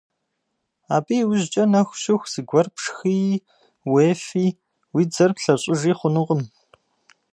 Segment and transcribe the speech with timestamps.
[0.95, 3.33] Абы и ужькӀэ нэху щыху зыгуэр пшхыи,
[3.91, 4.47] уефи,
[4.93, 6.41] уи дзэр плъэщӀыжи хъунукъым.